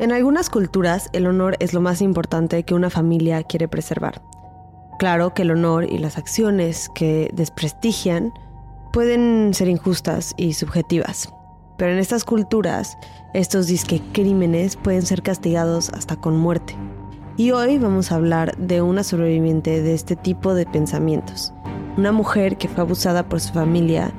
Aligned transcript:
En 0.00 0.10
algunas 0.10 0.50
culturas, 0.50 1.08
el 1.12 1.26
honor 1.26 1.56
es 1.60 1.72
lo 1.72 1.80
más 1.80 2.02
importante 2.02 2.64
que 2.64 2.74
una 2.74 2.90
familia 2.90 3.44
quiere 3.44 3.68
preservar. 3.68 4.20
Claro 4.98 5.34
que 5.34 5.42
el 5.42 5.52
honor 5.52 5.84
y 5.84 5.98
las 5.98 6.18
acciones 6.18 6.88
que 6.96 7.30
desprestigian 7.32 8.32
pueden 8.92 9.54
ser 9.54 9.68
injustas 9.68 10.34
y 10.36 10.54
subjetivas, 10.54 11.32
pero 11.78 11.92
en 11.92 11.98
estas 11.98 12.24
culturas, 12.24 12.98
estos 13.34 13.68
disque 13.68 14.02
crímenes 14.12 14.74
pueden 14.76 15.02
ser 15.02 15.22
castigados 15.22 15.90
hasta 15.90 16.16
con 16.16 16.36
muerte. 16.36 16.76
Y 17.36 17.52
hoy 17.52 17.78
vamos 17.78 18.10
a 18.10 18.16
hablar 18.16 18.56
de 18.56 18.82
una 18.82 19.04
sobreviviente 19.04 19.80
de 19.80 19.94
este 19.94 20.16
tipo 20.16 20.54
de 20.54 20.66
pensamientos, 20.66 21.52
una 21.96 22.10
mujer 22.10 22.56
que 22.56 22.68
fue 22.68 22.82
abusada 22.82 23.28
por 23.28 23.40
su 23.40 23.52
familia 23.52 24.12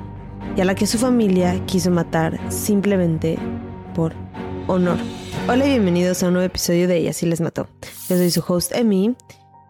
y 0.56 0.60
a 0.62 0.64
la 0.64 0.74
que 0.74 0.86
su 0.86 0.96
familia 0.96 1.64
quiso 1.66 1.90
matar 1.90 2.40
simplemente 2.50 3.38
por 3.94 4.14
honor. 4.68 4.98
Hola 5.48 5.64
y 5.66 5.70
bienvenidos 5.70 6.22
a 6.22 6.28
un 6.28 6.34
nuevo 6.34 6.46
episodio 6.46 6.88
de 6.88 7.00
Y 7.00 7.08
así 7.08 7.26
les 7.26 7.40
mató. 7.40 7.68
Yo 8.08 8.16
soy 8.16 8.30
su 8.30 8.42
host 8.46 8.74
Emi 8.74 9.14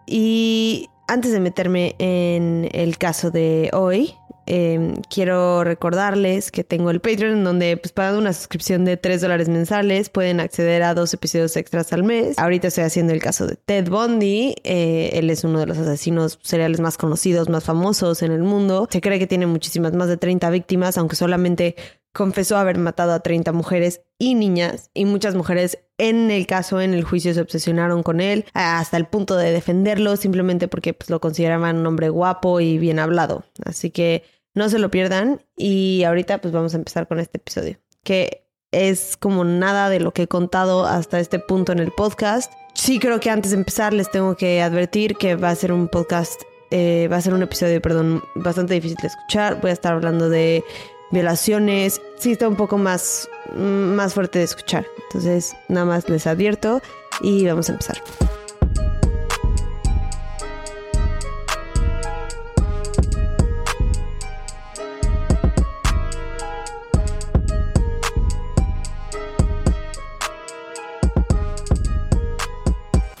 y 0.05 0.89
antes 1.07 1.31
de 1.31 1.39
meterme 1.39 1.95
en 1.99 2.69
el 2.73 2.97
caso 2.97 3.29
de 3.29 3.69
hoy, 3.73 4.13
em, 4.45 4.95
quiero 5.09 5.63
recordarles 5.63 6.51
que 6.51 6.63
tengo 6.63 6.89
el 6.89 6.99
Patreon 6.99 7.43
donde 7.43 7.77
pues 7.77 7.91
pagando 7.91 8.19
una 8.19 8.33
suscripción 8.33 8.85
de 8.85 8.97
3 8.97 9.21
dólares 9.21 9.49
mensuales 9.49 10.09
pueden 10.09 10.39
acceder 10.39 10.81
a 10.83 10.93
dos 10.93 11.13
episodios 11.13 11.55
extras 11.57 11.93
al 11.93 12.03
mes. 12.03 12.39
Ahorita 12.39 12.69
estoy 12.69 12.85
haciendo 12.85 13.13
el 13.13 13.21
caso 13.21 13.45
de 13.45 13.55
Ted 13.55 13.89
Bundy. 13.89 14.55
Eh, 14.63 15.11
él 15.13 15.29
es 15.29 15.43
uno 15.43 15.59
de 15.59 15.67
los 15.67 15.77
asesinos 15.77 16.39
seriales 16.41 16.79
más 16.79 16.97
conocidos, 16.97 17.49
más 17.49 17.63
famosos 17.63 18.23
en 18.23 18.31
el 18.31 18.41
mundo. 18.41 18.87
Se 18.91 19.01
cree 19.01 19.19
que 19.19 19.27
tiene 19.27 19.45
muchísimas, 19.45 19.93
más 19.93 20.07
de 20.07 20.17
30 20.17 20.49
víctimas, 20.49 20.97
aunque 20.97 21.15
solamente 21.15 21.75
confesó 22.17 22.57
haber 22.57 22.79
matado 22.79 23.13
a 23.13 23.19
30 23.19 23.51
mujeres 23.51 24.01
y 24.17 24.33
niñas 24.33 24.89
y 24.95 25.05
muchas 25.05 25.35
mujeres 25.35 25.77
en 25.99 26.31
el 26.31 26.47
caso, 26.47 26.81
en 26.81 26.95
el 26.95 27.03
juicio 27.03 27.31
se 27.31 27.41
obsesionaron 27.41 28.01
con 28.01 28.21
él 28.21 28.45
hasta 28.55 28.97
el 28.97 29.05
punto 29.05 29.35
de 29.35 29.51
defenderlo 29.51 30.15
simplemente 30.15 30.67
porque 30.67 30.95
pues, 30.95 31.11
lo 31.11 31.21
consideraban 31.21 31.77
un 31.77 31.85
hombre 31.85 32.09
guapo 32.09 32.59
y 32.59 32.79
bien 32.79 32.97
hablado. 32.97 33.45
Así 33.63 33.91
que 33.91 34.23
no 34.55 34.67
se 34.67 34.79
lo 34.79 34.89
pierdan 34.89 35.43
y 35.55 36.05
ahorita 36.05 36.41
pues 36.41 36.51
vamos 36.51 36.73
a 36.73 36.77
empezar 36.77 37.07
con 37.07 37.19
este 37.19 37.37
episodio 37.37 37.77
que 38.03 38.47
es 38.71 39.15
como 39.15 39.43
nada 39.43 39.89
de 39.89 39.99
lo 39.99 40.11
que 40.11 40.23
he 40.23 40.27
contado 40.27 40.87
hasta 40.87 41.19
este 41.19 41.37
punto 41.37 41.71
en 41.71 41.77
el 41.79 41.91
podcast. 41.91 42.51
Sí 42.73 42.97
creo 42.97 43.19
que 43.19 43.29
antes 43.29 43.51
de 43.51 43.57
empezar 43.57 43.93
les 43.93 44.09
tengo 44.09 44.35
que 44.35 44.63
advertir 44.63 45.17
que 45.17 45.35
va 45.35 45.51
a 45.51 45.55
ser 45.55 45.71
un 45.71 45.87
podcast, 45.87 46.41
eh, 46.71 47.07
va 47.11 47.17
a 47.17 47.21
ser 47.21 47.35
un 47.35 47.43
episodio, 47.43 47.79
perdón, 47.79 48.23
bastante 48.33 48.73
difícil 48.73 48.97
de 49.01 49.07
escuchar. 49.07 49.61
Voy 49.61 49.69
a 49.69 49.73
estar 49.73 49.93
hablando 49.93 50.29
de 50.29 50.63
violaciones, 51.11 52.01
sí 52.17 52.33
está 52.33 52.47
un 52.47 52.55
poco 52.55 52.77
más, 52.77 53.29
más 53.55 54.13
fuerte 54.13 54.39
de 54.39 54.45
escuchar. 54.45 54.85
Entonces, 55.07 55.55
nada 55.67 55.85
más 55.85 56.09
les 56.09 56.27
advierto 56.27 56.81
y 57.21 57.45
vamos 57.45 57.69
a 57.69 57.73
empezar. 57.73 58.01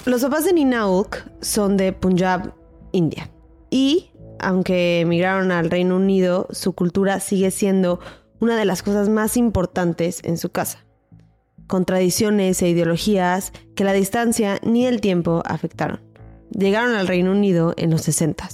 Los 0.05 0.21
papás 0.21 0.45
de 0.45 0.53
Nina 0.53 0.85
son 1.41 1.75
de 1.75 1.91
Punjab, 1.91 2.53
India. 2.93 3.29
Y 3.69 4.09
aunque 4.39 5.01
emigraron 5.01 5.51
al 5.51 5.69
Reino 5.69 5.95
Unido, 5.95 6.47
su 6.51 6.73
cultura 6.73 7.19
sigue 7.19 7.51
siendo 7.51 7.99
una 8.39 8.57
de 8.57 8.65
las 8.65 8.83
cosas 8.83 9.09
más 9.09 9.37
importantes 9.37 10.21
en 10.23 10.37
su 10.37 10.49
casa, 10.49 10.85
con 11.67 11.85
tradiciones 11.85 12.61
e 12.61 12.69
ideologías 12.69 13.51
que 13.75 13.83
la 13.83 13.93
distancia 13.93 14.59
ni 14.63 14.85
el 14.85 15.01
tiempo 15.01 15.41
afectaron. 15.45 16.01
Llegaron 16.51 16.95
al 16.95 17.07
Reino 17.07 17.31
Unido 17.31 17.73
en 17.77 17.91
los 17.91 18.01
60. 18.01 18.47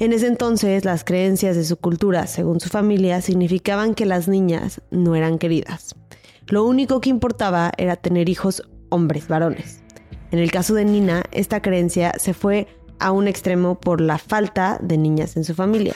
En 0.00 0.12
ese 0.12 0.26
entonces, 0.26 0.84
las 0.84 1.04
creencias 1.04 1.56
de 1.56 1.64
su 1.64 1.76
cultura, 1.76 2.26
según 2.26 2.60
su 2.60 2.68
familia, 2.68 3.20
significaban 3.20 3.94
que 3.94 4.06
las 4.06 4.28
niñas 4.28 4.80
no 4.90 5.14
eran 5.14 5.38
queridas. 5.38 5.94
Lo 6.46 6.64
único 6.64 7.00
que 7.00 7.10
importaba 7.10 7.72
era 7.76 7.96
tener 7.96 8.28
hijos 8.28 8.62
hombres, 8.88 9.28
varones. 9.28 9.82
En 10.30 10.38
el 10.38 10.50
caso 10.50 10.74
de 10.74 10.84
Nina, 10.84 11.24
esta 11.32 11.60
creencia 11.60 12.12
se 12.18 12.34
fue 12.34 12.68
a 13.00 13.12
un 13.12 13.28
extremo 13.28 13.80
por 13.80 14.00
la 14.00 14.18
falta 14.18 14.78
de 14.80 14.98
niñas 14.98 15.36
en 15.36 15.44
su 15.44 15.54
familia. 15.54 15.94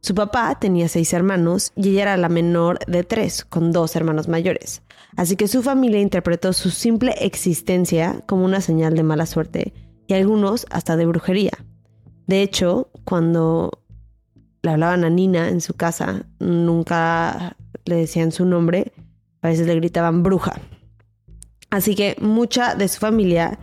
Su 0.00 0.14
papá 0.14 0.58
tenía 0.58 0.88
seis 0.88 1.12
hermanos 1.12 1.72
y 1.76 1.90
ella 1.90 2.02
era 2.02 2.16
la 2.16 2.28
menor 2.28 2.78
de 2.86 3.04
tres, 3.04 3.44
con 3.44 3.72
dos 3.72 3.94
hermanos 3.96 4.28
mayores. 4.28 4.82
Así 5.16 5.36
que 5.36 5.48
su 5.48 5.62
familia 5.62 6.00
interpretó 6.00 6.52
su 6.52 6.70
simple 6.70 7.14
existencia 7.20 8.22
como 8.26 8.44
una 8.44 8.60
señal 8.60 8.94
de 8.94 9.02
mala 9.02 9.26
suerte 9.26 9.72
y 10.06 10.14
algunos 10.14 10.66
hasta 10.70 10.96
de 10.96 11.06
brujería. 11.06 11.52
De 12.26 12.42
hecho, 12.42 12.90
cuando 13.04 13.82
le 14.62 14.70
hablaban 14.70 15.04
a 15.04 15.10
Nina 15.10 15.48
en 15.48 15.60
su 15.60 15.74
casa, 15.74 16.26
nunca 16.38 17.56
le 17.84 17.96
decían 17.96 18.32
su 18.32 18.44
nombre, 18.44 18.92
a 19.42 19.48
veces 19.48 19.66
le 19.66 19.74
gritaban 19.74 20.22
bruja. 20.22 20.60
Así 21.70 21.94
que 21.94 22.16
mucha 22.20 22.74
de 22.74 22.88
su 22.88 22.98
familia 23.00 23.58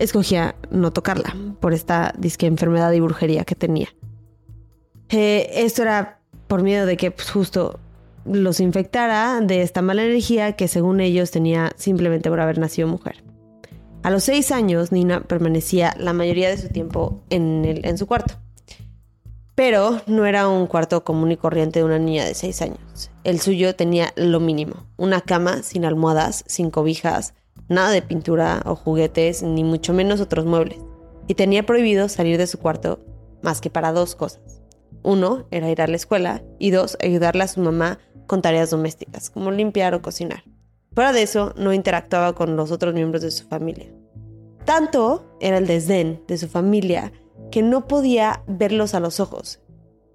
escogía 0.00 0.56
no 0.70 0.92
tocarla 0.92 1.36
por 1.60 1.72
esta 1.72 2.12
disque 2.18 2.46
enfermedad 2.46 2.90
y 2.92 3.00
brujería 3.00 3.44
que 3.44 3.54
tenía. 3.54 3.88
Eh, 5.10 5.50
esto 5.54 5.82
era 5.82 6.20
por 6.46 6.62
miedo 6.62 6.86
de 6.86 6.96
que 6.96 7.10
pues, 7.10 7.30
justo 7.30 7.78
los 8.24 8.60
infectara 8.60 9.40
de 9.40 9.62
esta 9.62 9.82
mala 9.82 10.04
energía 10.04 10.52
que 10.52 10.68
según 10.68 11.00
ellos 11.00 11.30
tenía 11.30 11.72
simplemente 11.76 12.28
por 12.28 12.40
haber 12.40 12.58
nacido 12.58 12.88
mujer. 12.88 13.22
A 14.02 14.10
los 14.10 14.24
seis 14.24 14.50
años, 14.50 14.92
Nina 14.92 15.20
permanecía 15.20 15.94
la 15.98 16.12
mayoría 16.12 16.48
de 16.48 16.56
su 16.56 16.68
tiempo 16.68 17.22
en, 17.28 17.64
el, 17.66 17.84
en 17.84 17.98
su 17.98 18.06
cuarto. 18.06 18.34
Pero 19.54 20.00
no 20.06 20.24
era 20.24 20.48
un 20.48 20.66
cuarto 20.66 21.04
común 21.04 21.32
y 21.32 21.36
corriente 21.36 21.80
de 21.80 21.84
una 21.84 21.98
niña 21.98 22.24
de 22.24 22.34
seis 22.34 22.62
años. 22.62 23.10
El 23.24 23.40
suyo 23.40 23.74
tenía 23.76 24.14
lo 24.16 24.40
mínimo, 24.40 24.86
una 24.96 25.20
cama 25.20 25.62
sin 25.62 25.84
almohadas, 25.84 26.44
sin 26.46 26.70
cobijas, 26.70 27.34
nada 27.70 27.90
de 27.90 28.02
pintura 28.02 28.60
o 28.66 28.74
juguetes, 28.74 29.42
ni 29.42 29.64
mucho 29.64 29.94
menos 29.94 30.20
otros 30.20 30.44
muebles, 30.44 30.78
y 31.28 31.34
tenía 31.34 31.64
prohibido 31.64 32.08
salir 32.10 32.36
de 32.36 32.46
su 32.46 32.58
cuarto 32.58 33.00
más 33.42 33.62
que 33.62 33.70
para 33.70 33.92
dos 33.92 34.14
cosas. 34.14 34.60
Uno 35.02 35.46
era 35.50 35.70
ir 35.70 35.80
a 35.80 35.86
la 35.86 35.96
escuela 35.96 36.42
y 36.58 36.72
dos, 36.72 36.98
ayudarle 37.00 37.44
a 37.44 37.48
su 37.48 37.60
mamá 37.60 37.98
con 38.26 38.42
tareas 38.42 38.70
domésticas, 38.70 39.30
como 39.30 39.50
limpiar 39.50 39.94
o 39.94 40.02
cocinar. 40.02 40.44
Fuera 40.94 41.12
de 41.12 41.22
eso, 41.22 41.54
no 41.56 41.72
interactuaba 41.72 42.34
con 42.34 42.56
los 42.56 42.72
otros 42.72 42.92
miembros 42.92 43.22
de 43.22 43.30
su 43.30 43.46
familia. 43.46 43.86
Tanto 44.64 45.36
era 45.40 45.58
el 45.58 45.66
desdén 45.66 46.22
de 46.26 46.36
su 46.36 46.48
familia 46.48 47.12
que 47.50 47.62
no 47.62 47.86
podía 47.86 48.42
verlos 48.46 48.94
a 48.94 49.00
los 49.00 49.20
ojos. 49.20 49.60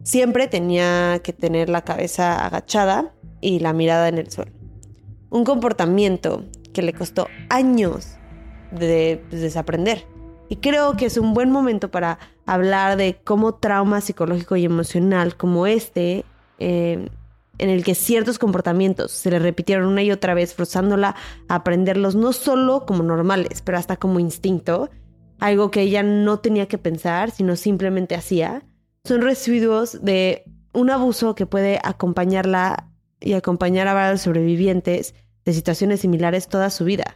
Siempre 0.03 0.47
tenía 0.47 1.22
que 1.23 1.33
tener 1.33 1.69
la 1.69 1.83
cabeza 1.83 2.45
agachada 2.45 3.16
y 3.41 3.59
la 3.59 3.73
mirada 3.73 4.09
en 4.09 4.17
el 4.17 4.29
suelo. 4.29 4.51
Un 5.29 5.45
comportamiento 5.45 6.43
que 6.75 6.81
le 6.81 6.94
costó 6.94 7.30
años 7.50 8.18
de 8.69 9.24
pues, 9.30 9.41
desaprender. 9.41 10.06
Y 10.50 10.58
creo 10.58 10.96
que 10.96 11.06
es 11.06 11.18
un 11.18 11.34
buen 11.34 11.50
momento 11.50 11.90
para 11.90 12.19
hablar 12.46 12.97
de 12.97 13.18
cómo 13.24 13.56
trauma 13.56 14.02
psicológico 14.02 14.58
y 14.58 14.66
emocional 14.66 15.38
como 15.38 15.66
este, 15.66 16.25
eh, 16.59 17.09
en 17.58 17.69
el 17.69 17.84
que 17.84 17.96
ciertos 17.96 18.38
comportamientos 18.38 19.12
se 19.14 19.31
le 19.31 19.40
repitieron 19.40 19.88
una 19.88 20.03
y 20.03 20.12
otra 20.12 20.34
vez, 20.34 20.53
forzándola 20.53 21.16
a 21.47 21.56
aprenderlos 21.56 22.16
no 22.16 22.34
solo 22.34 22.85
como 22.85 23.02
normales, 23.02 23.62
pero 23.64 23.78
hasta 23.78 23.96
como 23.96 24.19
instinto, 24.19 24.90
algo 25.40 25.72
que 25.72 25.81
ella 25.81 26.03
no 26.03 26.40
tenía 26.40 26.68
que 26.68 26.78
pensar, 26.78 27.31
sino 27.31 27.56
simplemente 27.56 28.16
hacía, 28.16 28.64
son 29.06 29.22
residuos 29.22 30.03
de 30.03 30.44
un 30.74 30.90
abuso 30.90 31.35
que 31.35 31.46
puede 31.46 31.80
acompañarla 31.84 32.91
y 33.22 33.34
acompañar 33.34 33.88
a 33.88 33.94
varios 33.94 34.22
sobrevivientes 34.22 35.16
de 35.45 35.53
situaciones 35.53 36.01
similares 36.01 36.47
toda 36.47 36.69
su 36.69 36.85
vida, 36.85 37.16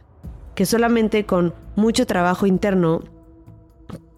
que 0.54 0.64
solamente 0.64 1.26
con 1.26 1.54
mucho 1.76 2.06
trabajo 2.06 2.46
interno 2.46 3.02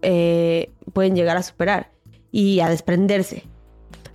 eh, 0.02 0.70
pueden 0.92 1.16
llegar 1.16 1.37
a 1.37 1.42
superar 1.42 1.90
y 2.31 2.60
a 2.60 2.69
desprenderse. 2.69 3.44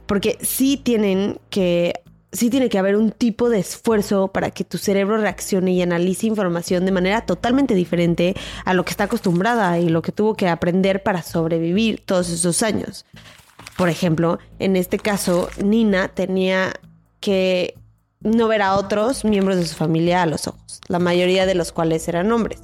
Porque 0.06 0.38
sí 0.42 0.78
tienen 0.78 1.40
que, 1.50 1.94
sí 2.32 2.50
tiene 2.50 2.70
que 2.70 2.78
haber 2.78 2.96
un 2.96 3.12
tipo 3.12 3.50
de 3.50 3.60
esfuerzo 3.60 4.30
para 4.30 4.52
que 4.52 4.64
tu 4.64 4.78
cerebro 4.78 5.18
reaccione 5.18 5.72
y 5.72 5.82
analice 5.82 6.28
información 6.28 6.86
de 6.86 6.92
manera 6.92 7.26
totalmente 7.26 7.74
diferente 7.74 8.36
a 8.66 8.74
lo 8.74 8.86
que 8.86 8.92
está 8.92 9.06
acostumbrada 9.06 9.80
y 9.80 9.90
lo 9.90 10.02
que 10.02 10.12
tuvo 10.12 10.36
que 10.36 10.48
aprender 10.48 11.04
para 11.04 11.24
sobrevivir 11.24 12.02
todos 12.06 12.30
esos 12.30 12.62
años. 12.64 13.06
Por 13.78 13.90
ejemplo, 13.90 14.40
en 14.60 14.76
este 14.76 14.98
caso, 14.98 15.50
Nina 15.64 16.08
tenía 16.08 16.74
que 17.20 17.76
no 18.22 18.48
ver 18.48 18.62
a 18.62 18.76
otros 18.76 19.26
miembros 19.26 19.58
de 19.58 19.66
su 19.66 19.76
familia 19.76 20.24
a 20.24 20.26
los 20.26 20.48
ojos, 20.48 20.82
la 20.88 21.00
mayoría 21.00 21.46
de 21.46 21.56
los 21.56 21.72
cuales 21.72 22.08
eran 22.08 22.32
hombres. 22.32 22.62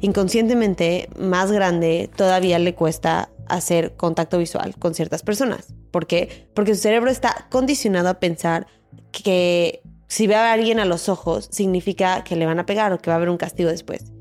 Inconscientemente, 0.00 1.08
más 1.18 1.50
grande, 1.52 2.10
todavía 2.16 2.58
le 2.58 2.74
cuesta 2.74 3.30
hacer 3.48 3.96
contacto 3.96 4.38
visual 4.38 4.74
con 4.78 4.94
ciertas 4.94 5.22
personas. 5.22 5.72
¿Por 5.90 6.06
qué? 6.06 6.48
Porque 6.54 6.74
su 6.74 6.82
cerebro 6.82 7.10
está 7.10 7.46
condicionado 7.50 8.08
a 8.08 8.20
pensar 8.20 8.66
que 9.12 9.80
si 10.08 10.26
ve 10.26 10.34
a 10.34 10.52
alguien 10.52 10.78
a 10.78 10.84
los 10.84 11.08
ojos, 11.08 11.48
significa 11.50 12.22
que 12.24 12.36
le 12.36 12.46
van 12.46 12.58
a 12.58 12.66
pegar 12.66 12.92
o 12.92 12.98
que 12.98 13.10
va 13.10 13.14
a 13.14 13.16
haber 13.16 13.30
un 13.30 13.38
castigo 13.38 13.70
después. 13.70 14.12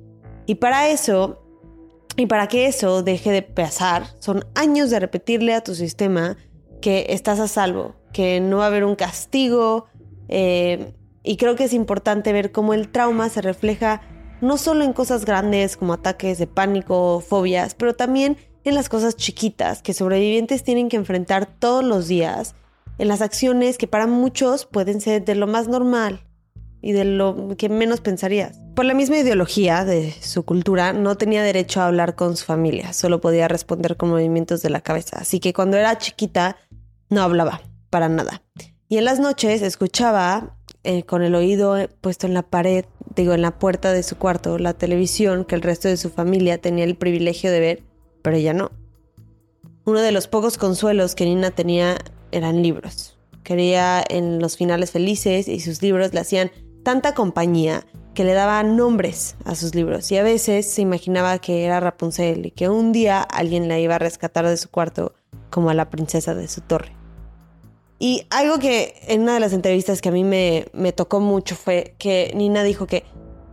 Y 0.46 0.56
para 0.56 0.90
eso, 0.90 1.44
y 2.18 2.28
para 2.28 2.48
que 2.48 2.68
eso 2.68 3.04
deje 3.04 3.32
de 3.32 3.42
pasar, 3.42 4.06
son 4.20 4.46
años 4.56 4.90
de 4.90 5.00
repetirle 5.00 5.54
a 5.54 5.64
tu 5.64 5.76
sistema 5.76 6.38
que 6.82 7.08
estás 7.10 7.40
a 7.40 7.48
salvo, 7.48 7.96
que 8.14 8.40
no 8.40 8.58
va 8.58 8.66
a 8.66 8.68
haber 8.68 8.84
un 8.84 8.96
castigo. 8.96 9.88
Eh, 10.28 10.94
y 11.24 11.38
creo 11.38 11.56
que 11.56 11.66
es 11.66 11.74
importante 11.74 12.34
ver 12.34 12.52
cómo 12.52 12.74
el 12.74 12.90
trauma 12.90 13.30
se 13.30 13.42
refleja 13.42 14.02
no 14.42 14.58
solo 14.58 14.84
en 14.84 14.94
cosas 14.94 15.26
grandes 15.26 15.78
como 15.78 15.94
ataques 15.94 16.38
de 16.38 16.48
pánico, 16.48 17.22
fobias, 17.22 17.74
pero 17.74 17.96
también 17.96 18.38
en 18.64 18.76
las 18.76 18.90
cosas 18.90 19.16
chiquitas 19.16 19.82
que 19.82 19.94
sobrevivientes 19.94 20.64
tienen 20.64 20.90
que 20.90 20.98
enfrentar 20.98 21.46
todos 21.46 21.84
los 21.84 22.08
días 22.08 22.56
en 22.98 23.08
las 23.08 23.22
acciones 23.22 23.78
que 23.78 23.88
para 23.88 24.08
muchos 24.08 24.66
pueden 24.66 25.02
ser 25.02 25.26
de 25.26 25.36
lo 25.36 25.48
más 25.48 25.68
normal 25.68 26.22
y 26.82 26.92
de 26.92 27.06
lo 27.06 27.56
que 27.58 27.70
menos 27.70 28.02
pensarías. 28.02 28.60
Por 28.76 28.86
la 28.86 28.94
misma 28.94 29.18
ideología 29.18 29.86
de 29.86 30.12
su 30.12 30.44
cultura, 30.44 30.94
no 30.94 31.16
tenía 31.16 31.44
derecho 31.44 31.82
a 31.82 31.88
hablar 31.88 32.16
con 32.16 32.38
su 32.38 32.46
familia, 32.46 32.94
solo 32.94 33.22
podía 33.22 33.48
responder 33.48 33.98
con 33.98 34.10
movimientos 34.10 34.62
de 34.62 34.70
la 34.70 34.82
cabeza. 34.82 35.18
Así 35.20 35.40
que 35.40 35.54
cuando 35.54 35.78
era 35.78 35.98
chiquita, 35.98 36.58
no 37.10 37.22
hablaba 37.22 37.62
para 37.90 38.10
nada. 38.10 38.42
Y 38.88 38.98
en 38.98 39.06
las 39.06 39.20
noches 39.20 39.62
escuchaba 39.62 40.56
eh, 40.84 41.04
con 41.04 41.24
el 41.24 41.34
oído 41.34 41.76
puesto 42.02 42.28
en 42.28 42.36
la 42.36 42.44
pared, 42.44 42.86
digo, 43.16 43.34
en 43.34 43.42
la 43.42 43.58
puerta 43.58 43.92
de 43.92 44.04
su 44.04 44.18
cuarto, 44.18 44.60
la 44.60 44.74
televisión 44.74 45.46
que 45.46 45.56
el 45.56 45.64
resto 45.64 45.88
de 45.88 45.98
su 45.98 46.12
familia 46.12 46.60
tenía 46.60 46.84
el 46.84 46.96
privilegio 46.96 47.52
de 47.52 47.60
ver, 47.60 47.84
pero 48.22 48.38
ella 48.38 48.54
no. 48.54 48.72
Uno 49.86 50.02
de 50.02 50.12
los 50.12 50.28
pocos 50.28 50.58
consuelos 50.58 51.16
que 51.16 51.26
Nina 51.26 51.52
tenía 51.52 51.98
eran 52.32 52.62
libros. 52.62 53.18
Quería 53.44 54.04
en 54.08 54.40
los 54.40 54.58
finales 54.58 54.92
felices 54.92 55.48
y 55.48 55.60
sus 55.60 55.82
libros 55.82 56.14
le 56.14 56.20
hacían 56.20 56.52
tanta 56.84 57.16
compañía 57.16 57.86
que 58.14 58.24
le 58.24 58.34
daban 58.34 58.78
nombres 58.78 59.36
a 59.46 59.56
sus 59.56 59.76
libros 59.76 60.12
y 60.12 60.18
a 60.18 60.24
veces 60.24 60.72
se 60.72 60.82
imaginaba 60.82 61.38
que 61.40 61.66
era 61.66 61.80
Rapunzel 61.80 62.46
y 62.46 62.52
que 62.52 62.70
un 62.70 62.92
día 62.92 63.22
alguien 63.22 63.68
la 63.68 63.80
iba 63.80 63.96
a 63.96 64.00
rescatar 64.00 64.48
de 64.48 64.58
su 64.58 64.70
cuarto 64.70 65.14
como 65.50 65.70
a 65.70 65.74
la 65.74 65.90
princesa 65.90 66.34
de 66.34 66.48
su 66.48 66.62
torre. 66.62 67.05
Y 67.98 68.28
algo 68.30 68.60
que 68.60 68.96
en 69.08 69.22
una 69.22 69.36
de 69.36 69.40
las 69.40 69.54
entrevistas 69.54 70.02
que 70.02 70.10
a 70.10 70.12
mí 70.12 70.24
me, 70.24 70.68
me 70.74 70.92
tocó 70.92 71.20
mucho 71.20 71.56
fue 71.56 71.96
que 71.98 72.32
Nina 72.36 72.64
dijo 72.64 72.88
que 72.88 73.04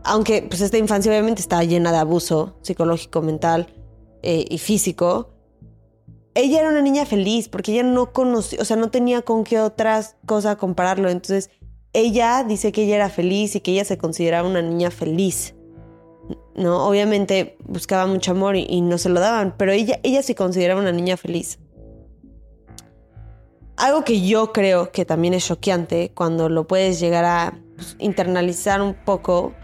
aunque 0.04 0.42
pues 0.42 0.60
esta 0.60 0.78
infancia 0.78 1.12
obviamente 1.12 1.40
estaba 1.40 1.64
llena 1.64 1.92
de 1.92 1.98
abuso 1.98 2.56
psicológico, 2.62 3.22
mental 3.22 3.68
eh, 4.22 4.44
y 4.48 4.58
físico, 4.58 5.30
ella 6.34 6.60
era 6.60 6.70
una 6.70 6.82
niña 6.82 7.06
feliz 7.06 7.48
porque 7.48 7.72
ella 7.72 7.82
no 7.82 8.12
conocía, 8.12 8.60
o 8.60 8.64
sea, 8.64 8.76
no 8.76 8.90
tenía 8.90 9.22
con 9.22 9.44
qué 9.44 9.60
otras 9.60 10.16
cosas 10.26 10.56
compararlo. 10.56 11.08
Entonces, 11.08 11.50
ella 11.92 12.44
dice 12.44 12.72
que 12.72 12.84
ella 12.84 12.96
era 12.96 13.10
feliz 13.10 13.54
y 13.54 13.60
que 13.60 13.72
ella 13.72 13.84
se 13.84 13.98
consideraba 13.98 14.48
una 14.48 14.62
niña 14.62 14.90
feliz. 14.90 15.54
No, 16.54 16.86
obviamente 16.86 17.56
buscaba 17.64 18.06
mucho 18.06 18.30
amor 18.30 18.56
y, 18.56 18.80
no 18.80 18.98
se 18.98 19.08
lo 19.08 19.20
daban, 19.20 19.54
pero 19.56 19.72
ella, 19.72 20.00
ella 20.02 20.22
se 20.22 20.34
consideraba 20.34 20.80
una 20.80 20.92
niña 20.92 21.16
feliz. 21.16 21.58
Algo 23.82 24.04
que 24.04 24.20
yo 24.20 24.52
creo 24.52 24.92
que 24.92 25.04
también 25.04 25.34
es 25.34 25.46
choqueante 25.46 26.12
cuando 26.14 26.48
lo 26.48 26.68
puedes 26.68 27.00
llegar 27.00 27.24
a 27.24 27.58
pues, 27.74 27.96
internalizar 27.98 28.80
un 28.80 28.94
poco 28.94 29.54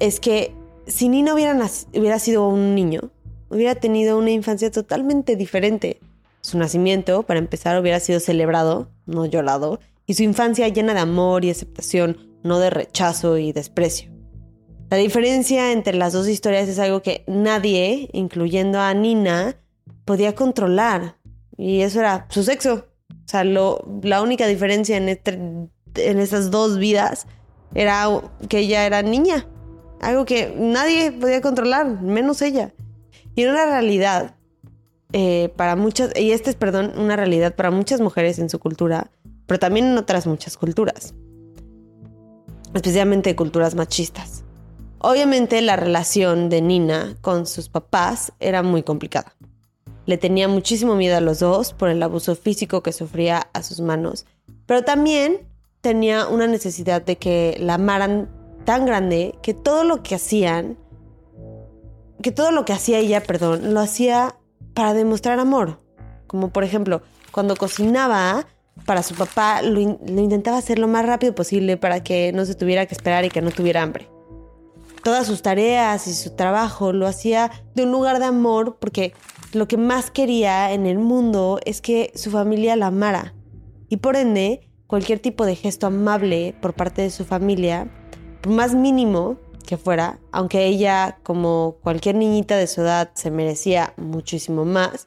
es 0.00 0.18
que 0.18 0.52
si 0.88 1.08
Nina 1.08 1.32
hubiera, 1.32 1.56
hubiera 1.94 2.18
sido 2.18 2.48
un 2.48 2.74
niño, 2.74 3.12
hubiera 3.48 3.76
tenido 3.76 4.18
una 4.18 4.32
infancia 4.32 4.72
totalmente 4.72 5.36
diferente. 5.36 6.00
Su 6.40 6.58
nacimiento, 6.58 7.22
para 7.22 7.38
empezar, 7.38 7.80
hubiera 7.80 8.00
sido 8.00 8.18
celebrado, 8.18 8.90
no 9.06 9.26
llorado, 9.26 9.78
y 10.06 10.14
su 10.14 10.24
infancia 10.24 10.66
llena 10.66 10.92
de 10.92 10.98
amor 10.98 11.44
y 11.44 11.50
aceptación, 11.50 12.34
no 12.42 12.58
de 12.58 12.70
rechazo 12.70 13.38
y 13.38 13.52
desprecio. 13.52 14.10
La 14.90 14.96
diferencia 14.96 15.70
entre 15.70 15.94
las 15.94 16.14
dos 16.14 16.26
historias 16.26 16.68
es 16.68 16.80
algo 16.80 17.00
que 17.00 17.22
nadie, 17.28 18.10
incluyendo 18.12 18.80
a 18.80 18.92
Nina, 18.92 19.54
podía 20.04 20.34
controlar. 20.34 21.14
Y 21.56 21.82
eso 21.82 22.00
era 22.00 22.26
su 22.28 22.42
sexo. 22.42 22.89
O 23.30 23.32
sea, 23.32 23.44
la 23.44 24.22
única 24.22 24.48
diferencia 24.48 24.96
en, 24.96 25.08
este, 25.08 25.38
estas 25.94 26.50
dos 26.50 26.78
vidas 26.78 27.28
era 27.76 28.08
que 28.48 28.58
ella 28.58 28.84
era 28.86 29.02
niña. 29.02 29.46
Algo 30.00 30.24
que 30.24 30.52
nadie 30.58 31.12
podía 31.12 31.40
controlar, 31.40 32.02
menos 32.02 32.42
ella. 32.42 32.74
Y 33.36 33.44
una 33.44 33.66
realidad 33.66 34.34
eh, 35.12 35.52
para 35.54 35.76
muchas, 35.76 36.10
y 36.18 36.32
esta 36.32 36.50
es, 36.50 36.56
perdón, 36.56 36.92
una 36.96 37.14
realidad 37.14 37.54
para 37.54 37.70
muchas 37.70 38.00
mujeres 38.00 38.40
en 38.40 38.50
su 38.50 38.58
cultura, 38.58 39.12
pero 39.46 39.60
también 39.60 39.86
en 39.86 39.96
otras 39.96 40.26
muchas 40.26 40.56
culturas, 40.56 41.14
especialmente 42.74 43.36
culturas 43.36 43.76
machistas. 43.76 44.42
Obviamente 44.98 45.62
la 45.62 45.76
relación 45.76 46.48
de 46.48 46.62
Nina 46.62 47.14
con 47.20 47.46
sus 47.46 47.68
papás 47.68 48.32
era 48.40 48.64
muy 48.64 48.82
complicada. 48.82 49.36
Le 50.10 50.18
tenía 50.18 50.48
muchísimo 50.48 50.96
miedo 50.96 51.16
a 51.16 51.20
los 51.20 51.38
dos 51.38 51.72
por 51.72 51.88
el 51.88 52.02
abuso 52.02 52.34
físico 52.34 52.82
que 52.82 52.90
sufría 52.90 53.46
a 53.52 53.62
sus 53.62 53.78
manos, 53.80 54.26
pero 54.66 54.82
también 54.82 55.46
tenía 55.82 56.26
una 56.26 56.48
necesidad 56.48 57.00
de 57.00 57.14
que 57.14 57.56
la 57.60 57.74
amaran 57.74 58.28
tan 58.64 58.86
grande 58.86 59.36
que 59.40 59.54
todo 59.54 59.84
lo 59.84 60.02
que 60.02 60.16
hacían 60.16 60.76
que 62.20 62.32
todo 62.32 62.50
lo 62.50 62.64
que 62.64 62.72
hacía 62.72 62.98
ella, 62.98 63.22
perdón, 63.22 63.72
lo 63.72 63.78
hacía 63.78 64.34
para 64.74 64.94
demostrar 64.94 65.38
amor. 65.38 65.78
Como 66.26 66.50
por 66.50 66.64
ejemplo, 66.64 67.02
cuando 67.30 67.54
cocinaba 67.54 68.48
para 68.86 69.04
su 69.04 69.14
papá, 69.14 69.62
lo, 69.62 69.78
intentaba 69.78 70.58
hacer 70.58 70.80
lo 70.80 70.88
más 70.88 71.06
rápido 71.06 71.36
posible 71.36 71.76
para 71.76 72.02
que 72.02 72.32
no 72.32 72.44
se 72.46 72.56
tuviera 72.56 72.84
que 72.86 72.96
esperar 72.96 73.24
y 73.24 73.28
que 73.28 73.42
no 73.42 73.52
tuviera 73.52 73.82
hambre. 73.82 74.08
Todas 75.04 75.28
sus 75.28 75.40
tareas 75.40 76.08
y 76.08 76.14
su 76.14 76.34
trabajo 76.34 76.92
lo 76.92 77.06
hacía 77.06 77.52
de 77.76 77.84
un 77.84 77.92
lugar 77.92 78.18
de 78.18 78.24
amor 78.24 78.76
porque 78.80 79.14
lo 79.52 79.68
que 79.68 79.76
más 79.76 80.10
quería 80.10 80.72
en 80.72 80.86
el 80.86 80.98
mundo 80.98 81.58
es 81.64 81.80
que 81.80 82.12
su 82.14 82.30
familia 82.30 82.76
la 82.76 82.86
amara. 82.86 83.34
Y 83.88 83.98
por 83.98 84.16
ende, 84.16 84.68
cualquier 84.86 85.18
tipo 85.18 85.44
de 85.44 85.56
gesto 85.56 85.86
amable 85.86 86.54
por 86.60 86.74
parte 86.74 87.02
de 87.02 87.10
su 87.10 87.24
familia, 87.24 87.88
por 88.42 88.52
más 88.52 88.74
mínimo, 88.74 89.38
que 89.66 89.76
fuera, 89.76 90.18
aunque 90.32 90.66
ella, 90.66 91.18
como 91.22 91.76
cualquier 91.82 92.16
niñita 92.16 92.56
de 92.56 92.66
su 92.66 92.80
edad, 92.80 93.10
se 93.14 93.30
merecía 93.30 93.94
muchísimo 93.96 94.64
más, 94.64 95.06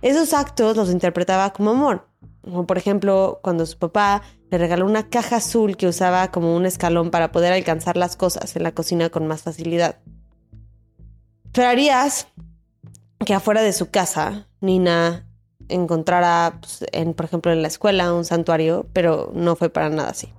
esos 0.00 0.32
actos 0.32 0.76
los 0.76 0.90
interpretaba 0.90 1.52
como 1.52 1.70
amor. 1.70 2.08
Como 2.42 2.66
por 2.66 2.78
ejemplo, 2.78 3.40
cuando 3.42 3.66
su 3.66 3.78
papá 3.78 4.22
le 4.50 4.58
regaló 4.58 4.86
una 4.86 5.08
caja 5.08 5.36
azul 5.36 5.76
que 5.76 5.88
usaba 5.88 6.30
como 6.30 6.56
un 6.56 6.64
escalón 6.66 7.10
para 7.10 7.32
poder 7.32 7.52
alcanzar 7.52 7.96
las 7.96 8.16
cosas 8.16 8.56
en 8.56 8.62
la 8.62 8.72
cocina 8.72 9.10
con 9.10 9.26
más 9.26 9.42
facilidad. 9.42 9.98
Esperarías 11.46 12.28
que 13.24 13.34
afuera 13.34 13.62
de 13.62 13.72
su 13.72 13.90
casa, 13.90 14.46
Nina 14.60 15.26
encontrara, 15.68 16.60
pues, 16.60 16.84
por 17.14 17.26
ejemplo, 17.26 17.52
en 17.52 17.62
la 17.62 17.68
escuela 17.68 18.12
un 18.12 18.24
santuario, 18.24 18.86
pero 18.92 19.30
no 19.34 19.56
fue 19.56 19.70
para 19.70 19.90
nada 19.90 20.10
así. 20.10 20.32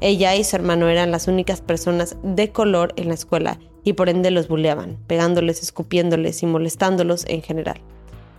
Ella 0.00 0.34
y 0.34 0.44
su 0.44 0.56
hermano 0.56 0.88
eran 0.88 1.10
las 1.10 1.28
únicas 1.28 1.60
personas 1.60 2.16
de 2.22 2.50
color 2.50 2.92
en 2.96 3.08
la 3.08 3.14
escuela 3.14 3.58
y 3.84 3.92
por 3.92 4.08
ende 4.08 4.30
los 4.30 4.48
bulleaban, 4.48 4.98
pegándoles, 5.06 5.62
escupiéndoles 5.62 6.42
y 6.42 6.46
molestándolos 6.46 7.24
en 7.28 7.42
general. 7.42 7.80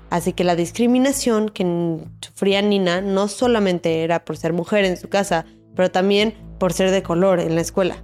Así 0.09 0.33
que 0.33 0.43
la 0.43 0.55
discriminación 0.55 1.49
que 1.49 1.99
sufría 2.21 2.61
Nina 2.61 3.01
no 3.01 3.27
solamente 3.27 4.03
era 4.03 4.25
por 4.25 4.37
ser 4.37 4.53
mujer 4.53 4.85
en 4.85 4.97
su 4.97 5.09
casa, 5.09 5.45
pero 5.75 5.91
también 5.91 6.35
por 6.59 6.73
ser 6.73 6.91
de 6.91 7.01
color 7.01 7.39
en 7.39 7.55
la 7.55 7.61
escuela, 7.61 8.03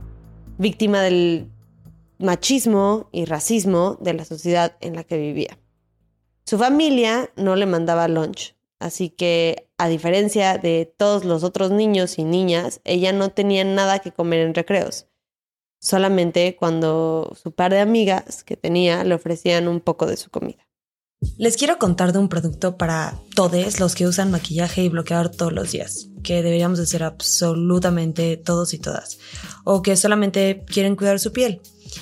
víctima 0.58 1.02
del 1.02 1.52
machismo 2.18 3.10
y 3.12 3.26
racismo 3.26 3.98
de 4.02 4.14
la 4.14 4.26
sociedad 4.26 4.76
en 4.82 4.96
la 4.96 5.04
que 5.04 5.18
vivía. 5.18 5.58
Su 6.50 6.58
familia 6.58 7.30
no 7.36 7.56
le 7.56 7.68
mandaba 7.68 8.08
lunch, 8.08 8.56
Así 8.80 9.12
que, 9.12 9.70
a 9.78 9.88
diferencia 9.88 10.58
de 10.58 10.92
todos 10.98 11.24
los 11.24 11.44
otros 11.44 11.70
niños 11.70 12.18
y 12.18 12.24
niñas, 12.24 12.82
ella 12.86 13.14
no 13.14 13.30
tenía 13.30 13.64
nada 13.64 14.00
que 14.00 14.12
comer 14.12 14.40
en 14.40 14.56
recreos. 14.56 15.06
Solamente 15.80 16.56
cuando 16.56 17.32
su 17.40 17.52
par 17.52 17.72
de 17.72 17.82
amigas 17.82 18.44
que 18.44 18.58
tenía 18.58 19.04
le 19.04 19.14
ofrecían 19.14 19.68
un 19.68 19.80
poco 19.80 20.08
de 20.08 20.18
su 20.18 20.32
comida. 20.32 20.68
Les 21.38 21.56
quiero 21.56 21.78
contar 21.78 22.14
de 22.14 22.20
un 22.20 22.30
producto 22.30 22.78
para 22.78 23.20
todos 23.36 23.80
los 23.80 23.94
que 23.94 24.08
usan 24.08 24.32
maquillaje 24.32 24.82
y 24.82 24.90
bloqueador 24.90 25.30
todos 25.30 25.54
los 25.54 25.72
días, 25.72 26.10
que 26.24 26.42
deberíamos 26.42 26.80
de 26.80 26.88
ser 26.88 27.04
absolutamente 27.04 28.38
todos 28.38 28.74
y 28.74 28.80
todas, 28.80 29.20
o 29.66 29.84
que 29.84 29.96
solamente 29.96 30.66
quieren 30.66 30.96
cuidar 30.96 31.20
su 31.20 31.32
piel 31.32 31.62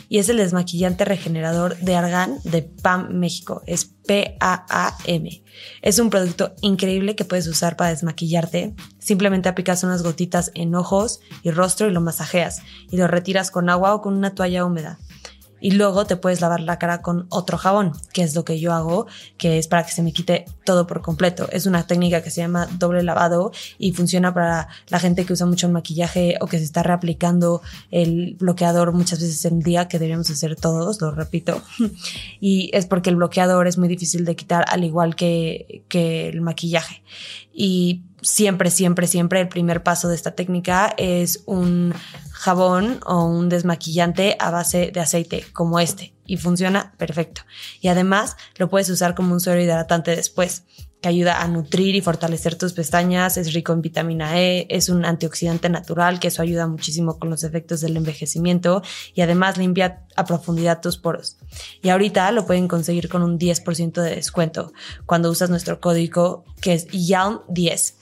y 0.10 0.20
es 0.20 0.30
el 0.30 0.38
desmaquillante 0.38 1.06
regenerador 1.06 1.78
de 1.78 1.96
argán 1.96 2.40
de 2.44 2.62
PAM 2.62 3.14
México. 3.14 3.62
Es 3.66 3.86
P-A-A-M. 3.86 5.44
Es 5.82 6.00
un 6.00 6.10
producto 6.10 6.54
increíble 6.62 7.16
que 7.16 7.26
puedes 7.26 7.48
usar 7.48 7.76
para 7.76 7.90
desmaquillarte. 7.90 8.76
Simplemente 9.00 9.50
aplicas 9.50 9.84
unas 9.84 10.04
gotitas 10.04 10.52
en 10.56 10.76
ojos 10.76 11.20
y 11.44 11.52
rostro 11.52 11.88
y 11.88 11.92
lo 11.92 12.02
masajeas 12.02 12.62
y 12.90 12.98
lo 12.98 13.08
retiras 13.08 13.52
con 13.52 13.70
agua 13.70 13.94
o 13.94 14.02
con 14.02 14.16
una 14.16 14.34
toalla 14.34 14.66
húmeda. 14.66 15.00
Y 15.60 15.72
luego 15.72 16.06
te 16.06 16.16
puedes 16.16 16.42
lavar 16.42 16.60
la 16.60 16.78
cara 16.78 17.02
con 17.02 17.26
otro 17.30 17.58
jabón, 17.58 17.94
que 18.14 18.24
es 18.24 18.36
lo 18.36 18.46
que 18.46 18.60
yo 18.60 18.74
hago, 18.74 19.08
que 19.38 19.58
es 19.58 19.68
para 19.68 19.86
que 19.86 19.92
se 19.92 20.04
me 20.04 20.14
quite 20.14 20.46
todo 20.64 20.88
por 20.88 21.02
completo. 21.02 21.48
Es 21.52 21.66
una 21.66 21.88
técnica 21.88 22.22
que 22.22 22.30
se 22.30 22.42
llama 22.42 22.68
doble 22.78 23.04
lavado 23.04 23.52
y 23.78 23.92
funciona 23.92 24.34
para 24.34 24.68
la 24.90 25.00
gente 25.00 25.26
que 25.26 25.34
usa 25.34 25.46
mucho 25.46 25.68
el 25.68 25.74
maquillaje 25.74 26.38
o 26.42 26.48
que 26.48 26.58
se 26.60 26.64
está 26.64 26.84
reaplicando 26.84 27.62
el 27.92 28.36
bloqueador 28.36 28.92
muchas 28.94 29.20
veces 29.20 29.44
en 29.46 29.60
día, 29.60 29.88
que 29.88 30.00
debemos 30.00 30.30
hacer 30.30 30.56
todos, 30.56 31.02
lo 31.02 31.12
repito. 31.12 31.62
Y 32.40 32.70
es 32.74 32.86
porque 32.86 33.10
el 33.10 33.16
bloqueador 33.16 33.68
es 33.68 33.78
muy 33.78 33.88
difícil 33.88 34.24
de 34.24 34.36
quitar 34.36 34.66
al 34.68 34.84
igual 34.84 35.16
que, 35.16 35.84
que 35.88 36.30
el 36.30 36.42
maquillaje. 36.42 37.02
Y 37.52 38.04
siempre, 38.22 38.70
siempre, 38.70 39.08
siempre 39.08 39.42
el 39.42 39.48
primer 39.48 39.84
paso 39.84 40.08
de 40.08 40.16
esta 40.16 40.32
técnica 40.32 40.94
es 40.98 41.44
un 41.46 41.94
jabón 42.38 43.00
o 43.06 43.26
un 43.26 43.50
desmaquillante 43.50 44.38
a 44.40 44.52
base 44.52 44.92
de 44.94 45.00
aceite 45.00 45.44
como 45.54 45.80
este 45.80 46.14
y 46.28 46.38
funciona 46.38 46.94
perfecto. 46.98 47.42
Y 47.82 47.88
además 47.88 48.38
lo 48.58 48.70
puedes 48.70 48.90
usar 48.90 49.16
como 49.16 49.34
un 49.34 49.40
suero 49.40 49.60
hidratante 49.60 50.16
después 50.16 50.64
que 51.02 51.10
ayuda 51.10 51.42
a 51.42 51.48
nutrir 51.48 51.96
y 51.96 52.02
fortalecer 52.02 52.56
tus 52.56 52.74
pestañas, 52.74 53.38
es 53.38 53.54
rico 53.54 53.74
en 53.74 53.82
vitamina 53.82 54.40
E, 54.40 54.68
es 54.70 54.90
un 54.90 55.06
antioxidante 55.06 55.70
natural 55.70 56.20
que 56.20 56.28
eso 56.28 56.42
ayuda 56.42 56.68
muchísimo 56.68 57.18
con 57.18 57.30
los 57.30 57.44
efectos 57.44 57.82
del 57.82 57.98
envejecimiento 57.98 58.82
y 59.14 59.22
además 59.22 59.58
limpia 59.58 60.06
a 60.16 60.26
profundidad 60.26 60.82
tus 60.82 60.98
poros. 60.98 61.38
Y 61.82 61.90
ahorita 61.90 62.32
lo 62.32 62.46
pueden 62.46 62.68
conseguir 62.68 63.10
con 63.10 63.24
un 63.24 63.40
10% 63.40 64.02
de 64.02 64.16
descuento 64.16 64.74
cuando 65.06 65.32
usas 65.32 65.50
nuestro 65.50 65.80
código 65.80 66.46
que 66.62 66.74
es 66.74 66.88
YALM10 66.88 67.94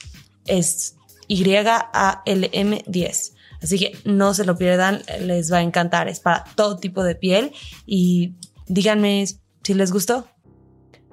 es 0.46 0.96
Y-A-L-M 1.28 2.84
10. 2.86 3.35
Así 3.66 3.80
que 3.80 3.98
no 4.04 4.32
se 4.32 4.44
lo 4.44 4.56
pierdan, 4.56 5.02
les 5.20 5.52
va 5.52 5.56
a 5.56 5.62
encantar. 5.62 6.06
Es 6.06 6.20
para 6.20 6.44
todo 6.54 6.76
tipo 6.76 7.02
de 7.02 7.16
piel 7.16 7.50
y 7.84 8.36
díganme 8.68 9.26
si 9.64 9.74
les 9.74 9.90
gustó. 9.90 10.28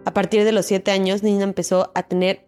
A 0.05 0.13
partir 0.13 0.43
de 0.43 0.51
los 0.51 0.67
siete 0.67 0.91
años, 0.91 1.24
Nina 1.24 1.45
empezó 1.45 1.91
a 1.95 2.03
tener 2.03 2.48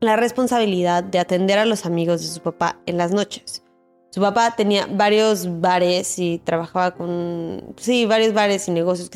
la 0.00 0.16
responsabilidad 0.16 1.02
de 1.02 1.18
atender 1.18 1.58
a 1.58 1.64
los 1.64 1.86
amigos 1.86 2.20
de 2.20 2.28
su 2.28 2.42
papá 2.42 2.78
en 2.84 2.98
las 2.98 3.10
noches. 3.12 3.62
Su 4.10 4.20
papá 4.20 4.54
tenía 4.54 4.86
varios 4.86 5.60
bares 5.62 6.18
y 6.18 6.42
trabajaba 6.44 6.90
con, 6.90 7.74
sí, 7.78 8.04
varios 8.04 8.34
bares 8.34 8.68
y 8.68 8.72
negocios. 8.72 9.10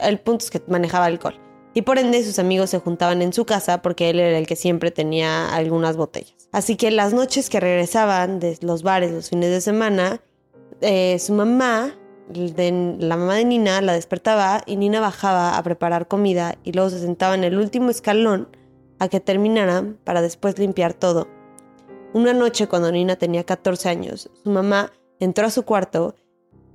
El 0.00 0.20
punto 0.20 0.46
es 0.46 0.50
que 0.50 0.62
manejaba 0.68 1.04
alcohol 1.04 1.45
y 1.76 1.82
por 1.82 1.98
ende 1.98 2.24
sus 2.24 2.38
amigos 2.38 2.70
se 2.70 2.78
juntaban 2.78 3.20
en 3.20 3.34
su 3.34 3.44
casa 3.44 3.82
porque 3.82 4.08
él 4.08 4.18
era 4.18 4.38
el 4.38 4.46
que 4.46 4.56
siempre 4.56 4.90
tenía 4.90 5.54
algunas 5.54 5.98
botellas. 5.98 6.48
Así 6.50 6.74
que 6.74 6.90
las 6.90 7.12
noches 7.12 7.50
que 7.50 7.60
regresaban 7.60 8.40
de 8.40 8.56
los 8.62 8.82
bares 8.82 9.12
los 9.12 9.28
fines 9.28 9.50
de 9.50 9.60
semana, 9.60 10.22
eh, 10.80 11.18
su 11.18 11.34
mamá, 11.34 11.94
la 12.32 13.16
mamá 13.18 13.34
de 13.34 13.44
Nina, 13.44 13.82
la 13.82 13.92
despertaba 13.92 14.62
y 14.64 14.76
Nina 14.76 15.00
bajaba 15.00 15.58
a 15.58 15.62
preparar 15.62 16.08
comida 16.08 16.56
y 16.64 16.72
luego 16.72 16.88
se 16.88 16.98
sentaba 16.98 17.34
en 17.34 17.44
el 17.44 17.58
último 17.58 17.90
escalón 17.90 18.48
a 18.98 19.08
que 19.08 19.20
terminaran 19.20 19.98
para 20.02 20.22
después 20.22 20.58
limpiar 20.58 20.94
todo. 20.94 21.28
Una 22.14 22.32
noche 22.32 22.68
cuando 22.68 22.90
Nina 22.90 23.16
tenía 23.16 23.44
14 23.44 23.90
años, 23.90 24.30
su 24.42 24.48
mamá 24.48 24.94
entró 25.20 25.46
a 25.46 25.50
su 25.50 25.64
cuarto 25.64 26.14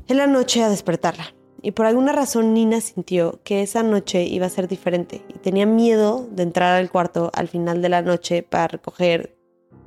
en 0.07 0.17
la 0.17 0.27
noche 0.27 0.61
a 0.61 0.69
despertarla 0.69 1.33
y 1.61 1.71
por 1.71 1.85
alguna 1.85 2.11
razón 2.11 2.53
Nina 2.53 2.81
sintió 2.81 3.39
que 3.43 3.61
esa 3.61 3.83
noche 3.83 4.23
iba 4.23 4.47
a 4.47 4.49
ser 4.49 4.67
diferente 4.67 5.23
y 5.29 5.37
tenía 5.39 5.65
miedo 5.65 6.27
de 6.31 6.43
entrar 6.43 6.75
al 6.75 6.89
cuarto 6.89 7.31
al 7.33 7.47
final 7.47 7.81
de 7.81 7.89
la 7.89 8.01
noche 8.01 8.43
para 8.43 8.67
recoger 8.67 9.35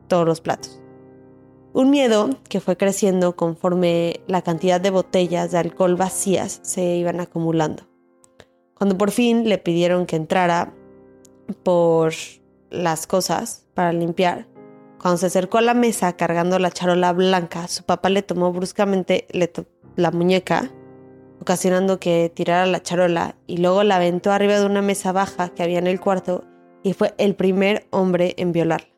todos 0.06 0.26
los 0.26 0.40
platos. 0.40 0.80
Un 1.72 1.90
miedo 1.90 2.30
que 2.48 2.60
fue 2.60 2.76
creciendo 2.76 3.34
conforme 3.34 4.20
la 4.28 4.42
cantidad 4.42 4.80
de 4.80 4.90
botellas 4.90 5.50
de 5.50 5.58
alcohol 5.58 5.96
vacías 5.96 6.60
se 6.62 6.94
iban 6.94 7.18
acumulando. 7.18 7.82
Cuando 8.74 8.96
por 8.96 9.10
fin 9.10 9.48
le 9.48 9.58
pidieron 9.58 10.06
que 10.06 10.14
entrara 10.14 10.72
por 11.64 12.12
las 12.70 13.08
cosas 13.08 13.66
para 13.74 13.92
limpiar, 13.92 14.46
cuando 15.00 15.18
se 15.18 15.26
acercó 15.26 15.58
a 15.58 15.62
la 15.62 15.74
mesa 15.74 16.16
cargando 16.16 16.60
la 16.60 16.70
charola 16.70 17.12
blanca, 17.12 17.66
su 17.66 17.82
papá 17.82 18.08
le 18.08 18.22
tomó 18.22 18.52
bruscamente 18.52 19.26
la 19.96 20.12
muñeca 20.12 20.70
ocasionando 21.44 22.00
que 22.00 22.32
tirara 22.34 22.64
la 22.64 22.82
charola 22.82 23.36
y 23.46 23.58
luego 23.58 23.82
la 23.82 23.96
aventó 23.96 24.32
arriba 24.32 24.58
de 24.58 24.64
una 24.64 24.80
mesa 24.80 25.12
baja 25.12 25.50
que 25.50 25.62
había 25.62 25.78
en 25.78 25.86
el 25.86 26.00
cuarto 26.00 26.42
y 26.82 26.94
fue 26.94 27.14
el 27.18 27.34
primer 27.34 27.86
hombre 27.90 28.32
en 28.38 28.52
violarla. 28.52 28.88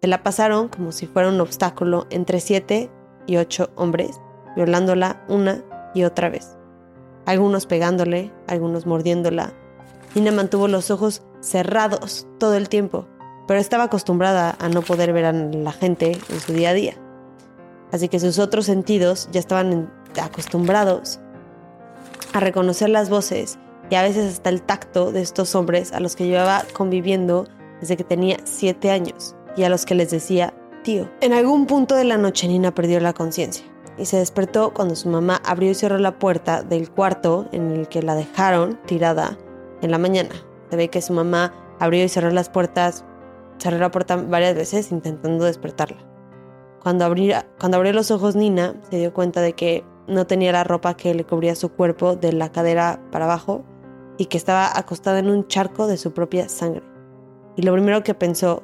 Se 0.00 0.06
la 0.06 0.22
pasaron 0.22 0.68
como 0.68 0.92
si 0.92 1.08
fuera 1.08 1.28
un 1.28 1.40
obstáculo 1.40 2.06
entre 2.10 2.38
siete 2.38 2.88
y 3.26 3.38
ocho 3.38 3.70
hombres, 3.74 4.20
violándola 4.54 5.24
una 5.28 5.64
y 5.92 6.04
otra 6.04 6.28
vez. 6.28 6.56
Algunos 7.24 7.66
pegándole, 7.66 8.32
algunos 8.46 8.86
mordiéndola. 8.86 9.52
Nina 10.14 10.30
mantuvo 10.30 10.68
los 10.68 10.92
ojos 10.92 11.24
cerrados 11.40 12.28
todo 12.38 12.54
el 12.54 12.68
tiempo, 12.68 13.08
pero 13.48 13.58
estaba 13.58 13.84
acostumbrada 13.84 14.54
a 14.60 14.68
no 14.68 14.82
poder 14.82 15.12
ver 15.12 15.24
a 15.24 15.32
la 15.32 15.72
gente 15.72 16.16
en 16.28 16.40
su 16.40 16.52
día 16.52 16.70
a 16.70 16.74
día. 16.74 16.94
Así 17.90 18.08
que 18.08 18.20
sus 18.20 18.38
otros 18.38 18.66
sentidos 18.66 19.28
ya 19.32 19.40
estaban 19.40 19.90
acostumbrados 20.22 21.18
a 22.32 22.40
reconocer 22.40 22.88
las 22.88 23.10
voces 23.10 23.58
y 23.90 23.94
a 23.94 24.02
veces 24.02 24.34
hasta 24.34 24.50
el 24.50 24.62
tacto 24.62 25.12
de 25.12 25.22
estos 25.22 25.54
hombres 25.54 25.92
a 25.92 26.00
los 26.00 26.16
que 26.16 26.26
llevaba 26.26 26.64
conviviendo 26.72 27.46
desde 27.80 27.96
que 27.96 28.04
tenía 28.04 28.38
siete 28.44 28.90
años 28.90 29.36
y 29.56 29.62
a 29.62 29.68
los 29.68 29.84
que 29.86 29.94
les 29.94 30.10
decía 30.10 30.54
tío. 30.82 31.10
En 31.20 31.32
algún 31.32 31.66
punto 31.66 31.94
de 31.94 32.04
la 32.04 32.16
noche 32.16 32.48
Nina 32.48 32.74
perdió 32.74 33.00
la 33.00 33.12
conciencia 33.12 33.64
y 33.98 34.04
se 34.04 34.18
despertó 34.18 34.72
cuando 34.72 34.94
su 34.94 35.08
mamá 35.08 35.40
abrió 35.44 35.70
y 35.70 35.74
cerró 35.74 35.98
la 35.98 36.18
puerta 36.18 36.62
del 36.62 36.90
cuarto 36.90 37.48
en 37.52 37.70
el 37.70 37.88
que 37.88 38.02
la 38.02 38.14
dejaron 38.14 38.78
tirada 38.86 39.38
en 39.82 39.90
la 39.90 39.98
mañana. 39.98 40.34
Se 40.70 40.76
ve 40.76 40.88
que 40.88 41.02
su 41.02 41.12
mamá 41.12 41.54
abrió 41.78 42.04
y 42.04 42.08
cerró 42.08 42.30
las 42.30 42.48
puertas, 42.48 43.04
cerró 43.58 43.78
la 43.78 43.90
puerta 43.90 44.16
varias 44.16 44.54
veces 44.54 44.92
intentando 44.92 45.44
despertarla. 45.44 45.98
Cuando, 46.82 47.12
cuando 47.58 47.76
abrió 47.78 47.92
los 47.92 48.10
ojos 48.10 48.36
Nina 48.36 48.74
se 48.90 48.98
dio 48.98 49.12
cuenta 49.12 49.40
de 49.40 49.54
que 49.54 49.84
no 50.08 50.26
tenía 50.26 50.52
la 50.52 50.64
ropa 50.64 50.96
que 50.96 51.14
le 51.14 51.24
cubría 51.24 51.54
su 51.54 51.70
cuerpo 51.70 52.16
de 52.16 52.32
la 52.32 52.50
cadera 52.50 53.00
para 53.10 53.24
abajo 53.24 53.64
y 54.18 54.26
que 54.26 54.38
estaba 54.38 54.76
acostada 54.76 55.18
en 55.18 55.30
un 55.30 55.46
charco 55.48 55.86
de 55.86 55.96
su 55.96 56.12
propia 56.12 56.48
sangre. 56.48 56.82
Y 57.56 57.62
lo 57.62 57.72
primero 57.72 58.02
que 58.02 58.14
pensó 58.14 58.62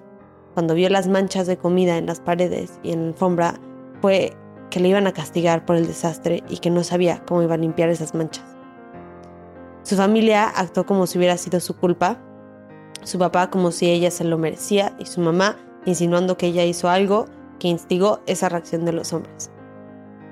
cuando 0.55 0.75
vio 0.75 0.89
las 0.89 1.09
manchas 1.09 1.47
de 1.47 1.57
comida 1.57 1.97
en 1.97 2.07
las 2.07 2.21
paredes 2.21 2.79
y 2.83 2.93
en 2.93 3.03
la 3.03 3.09
alfombra 3.09 3.55
fue 4.01 4.33
que 4.71 4.81
le 4.81 4.89
iban 4.89 5.07
a 5.07 5.13
castigar 5.13 5.65
por 5.65 5.77
el 5.77 5.87
desastre 5.87 6.43
y 6.49 6.59
que 6.59 6.71
no 6.71 6.85
sabía 6.85 7.23
cómo 7.27 7.43
iba 7.43 7.55
a 7.55 7.59
limpiar 7.59 7.89
esas 7.89 8.15
manchas. 8.15 8.45
Su 9.83 9.97
familia 9.97 10.49
actuó 10.49 10.87
como 10.87 11.07
si 11.07 11.19
hubiera 11.19 11.37
sido 11.37 11.61
su 11.61 11.77
culpa, 11.77 12.19
su 13.03 13.19
papá 13.19 13.51
como 13.51 13.73
si 13.73 13.91
ella 13.91 14.11
se 14.11 14.25
lo 14.25 14.39
merecía 14.39 14.95
y 14.99 15.07
su 15.07 15.21
mamá 15.21 15.57
insinuando 15.85 16.37
que 16.37 16.47
ella 16.47 16.65
hizo 16.65 16.89
algo 16.89 17.27
que 17.59 17.69
instigó 17.69 18.21
esa 18.27 18.49
reacción 18.49 18.85
de 18.85 18.93
los 18.93 19.13
hombres. 19.13 19.51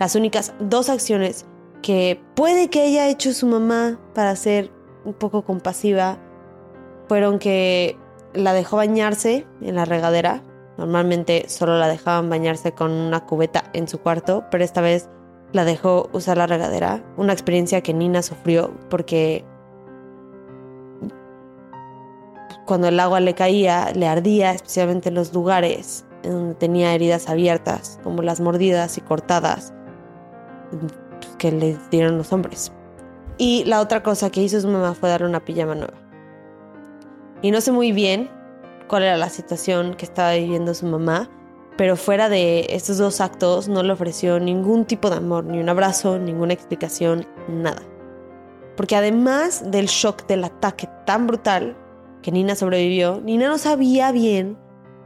Las 0.00 0.14
únicas 0.14 0.54
dos 0.58 0.88
acciones 0.88 1.44
que 1.82 2.18
puede 2.34 2.70
que 2.70 2.80
haya 2.80 3.08
hecho 3.08 3.34
su 3.34 3.46
mamá 3.46 4.00
para 4.14 4.34
ser 4.34 4.70
un 5.04 5.12
poco 5.12 5.44
compasiva 5.44 6.16
fueron 7.06 7.38
que 7.38 7.98
la 8.32 8.54
dejó 8.54 8.78
bañarse 8.78 9.46
en 9.60 9.76
la 9.76 9.84
regadera. 9.84 10.42
Normalmente 10.78 11.50
solo 11.50 11.78
la 11.78 11.86
dejaban 11.86 12.30
bañarse 12.30 12.72
con 12.72 12.92
una 12.92 13.26
cubeta 13.26 13.64
en 13.74 13.88
su 13.88 13.98
cuarto, 13.98 14.46
pero 14.50 14.64
esta 14.64 14.80
vez 14.80 15.10
la 15.52 15.66
dejó 15.66 16.08
usar 16.14 16.38
la 16.38 16.46
regadera. 16.46 17.04
Una 17.18 17.34
experiencia 17.34 17.82
que 17.82 17.92
Nina 17.92 18.22
sufrió 18.22 18.72
porque 18.88 19.44
cuando 22.64 22.88
el 22.88 22.98
agua 22.98 23.20
le 23.20 23.34
caía, 23.34 23.92
le 23.94 24.08
ardía, 24.08 24.52
especialmente 24.52 25.10
en 25.10 25.16
los 25.16 25.34
lugares 25.34 26.06
en 26.22 26.32
donde 26.32 26.54
tenía 26.54 26.94
heridas 26.94 27.28
abiertas, 27.28 28.00
como 28.02 28.22
las 28.22 28.40
mordidas 28.40 28.96
y 28.96 29.02
cortadas 29.02 29.74
que 31.38 31.52
le 31.52 31.76
dieron 31.90 32.18
los 32.18 32.32
hombres. 32.32 32.72
Y 33.38 33.64
la 33.64 33.80
otra 33.80 34.02
cosa 34.02 34.30
que 34.30 34.42
hizo 34.42 34.60
su 34.60 34.68
mamá 34.68 34.94
fue 34.94 35.08
darle 35.08 35.26
una 35.26 35.44
pijama 35.44 35.74
nueva. 35.74 35.94
Y 37.42 37.50
no 37.50 37.60
sé 37.60 37.72
muy 37.72 37.92
bien 37.92 38.28
cuál 38.86 39.04
era 39.04 39.16
la 39.16 39.30
situación 39.30 39.94
que 39.94 40.04
estaba 40.04 40.34
viviendo 40.34 40.74
su 40.74 40.86
mamá, 40.86 41.30
pero 41.76 41.96
fuera 41.96 42.28
de 42.28 42.66
estos 42.68 42.98
dos 42.98 43.20
actos 43.22 43.68
no 43.68 43.82
le 43.82 43.92
ofreció 43.92 44.38
ningún 44.38 44.84
tipo 44.84 45.08
de 45.08 45.16
amor, 45.16 45.44
ni 45.44 45.58
un 45.58 45.68
abrazo, 45.70 46.18
ninguna 46.18 46.52
explicación, 46.52 47.26
nada. 47.48 47.80
Porque 48.76 48.96
además 48.96 49.70
del 49.70 49.86
shock 49.86 50.26
del 50.26 50.44
ataque 50.44 50.88
tan 51.06 51.26
brutal 51.26 51.76
que 52.20 52.32
Nina 52.32 52.54
sobrevivió, 52.54 53.20
Nina 53.22 53.48
no 53.48 53.56
sabía 53.56 54.12
bien 54.12 54.58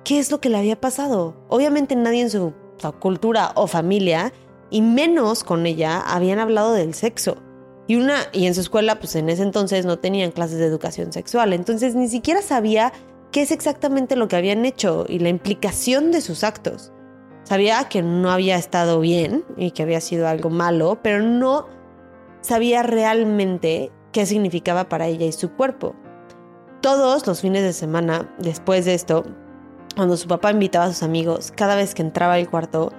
qué 0.02 0.18
es 0.18 0.33
lo 0.33 0.40
que 0.40 0.49
le 0.49 0.59
había 0.59 0.80
pasado. 0.80 1.37
Obviamente 1.49 1.94
nadie 1.94 2.23
en 2.23 2.30
su 2.30 2.52
cultura 2.99 3.52
o 3.54 3.66
familia 3.66 4.33
y 4.75 4.83
menos 4.83 5.45
con 5.45 5.66
ella 5.66 6.00
habían 6.00 6.40
hablado 6.40 6.73
del 6.73 6.95
sexo. 6.95 7.37
Y 7.87 7.95
una 7.95 8.16
y 8.33 8.47
en 8.47 8.57
su 8.57 8.61
escuela 8.61 8.99
pues 8.99 9.14
en 9.14 9.28
ese 9.28 9.45
entonces 9.45 9.87
no 9.87 10.00
tenían 10.00 10.33
clases 10.33 10.59
de 10.59 10.66
educación 10.66 11.12
sexual, 11.12 11.52
entonces 11.52 11.95
ni 11.95 12.09
siquiera 12.09 12.43
sabía 12.43 12.93
qué 13.31 13.43
es 13.43 13.52
exactamente 13.52 14.16
lo 14.16 14.26
que 14.26 14.35
habían 14.35 14.64
hecho 14.64 15.07
y 15.09 15.21
la 15.21 15.28
implicación 15.28 16.11
de 16.11 16.21
sus 16.21 16.43
actos. 16.43 16.93
Sabía 17.45 17.85
que 17.88 18.02
no 18.02 18.33
había 18.33 18.57
estado 18.57 18.99
bien 18.99 19.45
y 19.57 19.71
que 19.71 19.85
había 19.85 20.00
sido 20.00 20.26
algo 20.26 20.50
malo, 20.50 20.99
pero 21.04 21.23
no 21.23 21.69
sabía 22.40 22.83
realmente 22.83 23.93
qué 24.11 24.26
significaba 24.26 24.88
para 24.88 25.07
ella 25.07 25.26
y 25.26 25.33
su 25.33 25.52
cuerpo. 25.52 25.95
Todos 26.81 27.28
los 27.28 27.43
fines 27.43 27.62
de 27.62 27.73
semana, 27.73 28.35
después 28.40 28.87
de 28.87 28.95
esto, 28.95 29.23
cuando 29.95 30.16
su 30.16 30.26
papá 30.26 30.50
invitaba 30.50 30.87
a 30.87 30.93
sus 30.93 31.04
amigos, 31.04 31.52
cada 31.54 31.76
vez 31.76 31.95
que 31.95 32.02
entraba 32.02 32.35
al 32.35 32.50
cuarto, 32.50 32.90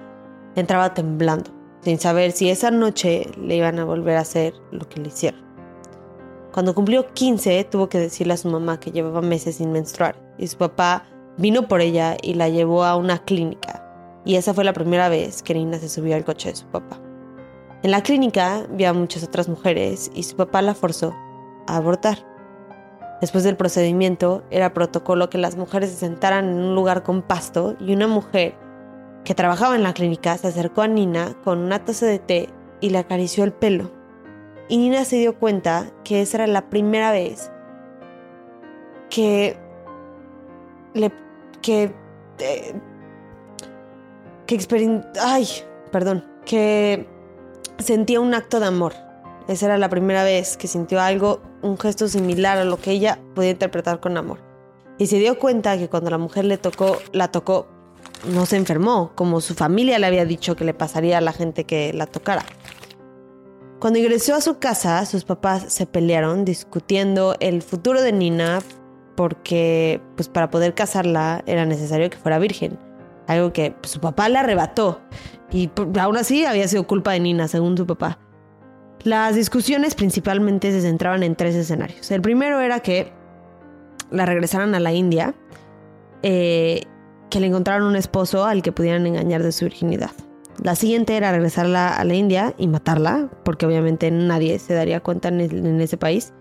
entraba 0.54 0.94
temblando, 0.94 1.55
sin 1.86 2.00
saber 2.00 2.32
si 2.32 2.50
esa 2.50 2.72
noche 2.72 3.30
le 3.40 3.54
iban 3.54 3.78
a 3.78 3.84
volver 3.84 4.16
a 4.16 4.22
hacer 4.22 4.54
lo 4.72 4.88
que 4.88 5.00
le 5.00 5.06
hicieron. 5.06 5.40
Cuando 6.52 6.74
cumplió 6.74 7.14
15, 7.14 7.62
tuvo 7.62 7.88
que 7.88 8.00
decirle 8.00 8.34
a 8.34 8.36
su 8.36 8.48
mamá 8.48 8.80
que 8.80 8.90
llevaba 8.90 9.22
meses 9.22 9.58
sin 9.58 9.70
menstruar, 9.70 10.16
y 10.36 10.48
su 10.48 10.56
papá 10.56 11.04
vino 11.38 11.68
por 11.68 11.80
ella 11.80 12.16
y 12.20 12.34
la 12.34 12.48
llevó 12.48 12.82
a 12.82 12.96
una 12.96 13.20
clínica. 13.24 13.88
Y 14.24 14.34
esa 14.34 14.52
fue 14.52 14.64
la 14.64 14.72
primera 14.72 15.08
vez 15.08 15.44
que 15.44 15.54
Nina 15.54 15.78
se 15.78 15.88
subió 15.88 16.16
al 16.16 16.24
coche 16.24 16.48
de 16.48 16.56
su 16.56 16.66
papá. 16.66 17.00
En 17.84 17.92
la 17.92 18.02
clínica 18.02 18.66
vio 18.68 18.90
a 18.90 18.92
muchas 18.92 19.22
otras 19.22 19.48
mujeres 19.48 20.10
y 20.12 20.24
su 20.24 20.34
papá 20.34 20.62
la 20.62 20.74
forzó 20.74 21.14
a 21.68 21.76
abortar. 21.76 22.18
Después 23.20 23.44
del 23.44 23.56
procedimiento, 23.56 24.42
era 24.50 24.74
protocolo 24.74 25.30
que 25.30 25.38
las 25.38 25.56
mujeres 25.56 25.90
se 25.90 25.98
sentaran 25.98 26.48
en 26.48 26.58
un 26.58 26.74
lugar 26.74 27.04
con 27.04 27.22
pasto 27.22 27.76
y 27.78 27.94
una 27.94 28.08
mujer 28.08 28.56
que 29.26 29.34
trabajaba 29.34 29.74
en 29.74 29.82
la 29.82 29.92
clínica 29.92 30.38
se 30.38 30.46
acercó 30.46 30.82
a 30.82 30.86
Nina 30.86 31.34
con 31.42 31.58
una 31.58 31.84
taza 31.84 32.06
de 32.06 32.20
té 32.20 32.48
y 32.80 32.90
le 32.90 32.98
acarició 32.98 33.42
el 33.42 33.52
pelo. 33.52 33.90
Y 34.68 34.78
Nina 34.78 35.04
se 35.04 35.16
dio 35.16 35.36
cuenta 35.36 35.90
que 36.04 36.22
esa 36.22 36.38
era 36.38 36.46
la 36.46 36.70
primera 36.70 37.10
vez 37.10 37.50
que 39.10 39.58
le 40.94 41.12
que 41.60 41.92
eh, 42.38 42.74
que 44.46 45.12
ay, 45.20 45.48
perdón, 45.90 46.24
que 46.44 47.08
sentía 47.78 48.20
un 48.20 48.32
acto 48.32 48.60
de 48.60 48.66
amor. 48.66 48.92
Esa 49.48 49.66
era 49.66 49.76
la 49.76 49.88
primera 49.88 50.22
vez 50.22 50.56
que 50.56 50.68
sintió 50.68 51.00
algo, 51.00 51.40
un 51.62 51.76
gesto 51.78 52.06
similar 52.06 52.58
a 52.58 52.64
lo 52.64 52.76
que 52.76 52.92
ella 52.92 53.18
podía 53.34 53.50
interpretar 53.50 53.98
con 53.98 54.16
amor. 54.16 54.38
Y 54.98 55.08
se 55.08 55.18
dio 55.18 55.36
cuenta 55.40 55.76
que 55.78 55.88
cuando 55.88 56.10
la 56.10 56.18
mujer 56.18 56.44
le 56.44 56.58
tocó, 56.58 56.98
la 57.12 57.32
tocó, 57.32 57.66
no 58.24 58.46
se 58.46 58.56
enfermó, 58.56 59.12
como 59.14 59.40
su 59.40 59.54
familia 59.54 59.98
le 59.98 60.06
había 60.06 60.24
dicho 60.24 60.56
que 60.56 60.64
le 60.64 60.74
pasaría 60.74 61.18
a 61.18 61.20
la 61.20 61.32
gente 61.32 61.64
que 61.64 61.92
la 61.92 62.06
tocara. 62.06 62.44
Cuando 63.78 63.98
ingresó 63.98 64.34
a 64.34 64.40
su 64.40 64.58
casa, 64.58 65.04
sus 65.06 65.24
papás 65.24 65.66
se 65.68 65.86
pelearon 65.86 66.44
discutiendo 66.44 67.36
el 67.40 67.62
futuro 67.62 68.00
de 68.00 68.12
Nina 68.12 68.60
porque 69.16 70.00
pues 70.14 70.28
para 70.28 70.50
poder 70.50 70.74
casarla 70.74 71.42
era 71.46 71.66
necesario 71.66 72.10
que 72.10 72.16
fuera 72.16 72.38
virgen, 72.38 72.78
algo 73.26 73.52
que 73.52 73.72
pues, 73.72 73.90
su 73.92 74.00
papá 74.00 74.28
le 74.28 74.38
arrebató 74.38 75.00
y 75.50 75.70
aún 75.98 76.16
así 76.16 76.44
había 76.44 76.66
sido 76.68 76.86
culpa 76.86 77.12
de 77.12 77.20
Nina, 77.20 77.48
según 77.48 77.76
su 77.76 77.86
papá. 77.86 78.18
Las 79.04 79.36
discusiones 79.36 79.94
principalmente 79.94 80.72
se 80.72 80.80
centraban 80.80 81.22
en 81.22 81.36
tres 81.36 81.54
escenarios. 81.54 82.10
El 82.10 82.22
primero 82.22 82.60
era 82.60 82.80
que 82.80 83.12
la 84.10 84.26
regresaran 84.26 84.74
a 84.74 84.80
la 84.80 84.92
India, 84.92 85.34
eh, 86.22 86.82
que 87.30 87.40
le 87.40 87.46
encontraran 87.46 87.82
un 87.82 87.96
esposo 87.96 88.44
al 88.44 88.62
que 88.62 88.72
pudieran 88.72 89.06
engañar 89.06 89.42
de 89.42 89.52
su 89.52 89.64
virginidad. 89.64 90.10
La 90.62 90.74
siguiente 90.74 91.16
era 91.16 91.32
regresarla 91.32 91.94
a 91.96 92.04
la 92.04 92.14
India 92.14 92.54
y 92.56 92.66
matarla, 92.66 93.28
porque 93.44 93.66
obviamente 93.66 94.10
nadie 94.10 94.58
se 94.58 94.74
daría 94.74 95.00
cuenta 95.00 95.28
en, 95.28 95.80
ese 95.80 95.96
país, 95.96 96.32